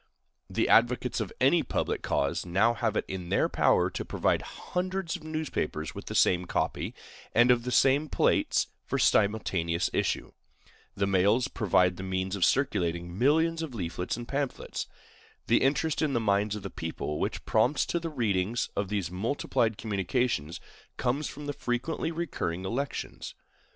[0.49, 5.15] The advocates of any public cause now have it in their power to provide hundreds
[5.15, 6.95] of newspapers with the same copy,
[7.35, 10.31] or the same plates, for simultaneous issue.
[10.95, 14.87] The mails provide the means of circulating millions of leaflets and pamphlets.
[15.45, 19.11] The interest in the minds of the people which prompts to the reading of these
[19.11, 20.59] multiplied communications
[20.97, 23.35] comes from the frequently recurring elections.